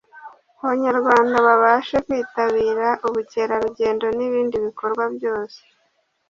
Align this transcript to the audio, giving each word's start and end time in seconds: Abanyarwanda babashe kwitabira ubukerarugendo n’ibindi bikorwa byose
Abanyarwanda 0.61 1.37
babashe 1.47 1.95
kwitabira 2.05 2.87
ubukerarugendo 3.07 4.05
n’ibindi 4.17 4.55
bikorwa 4.65 5.03
byose 5.15 5.59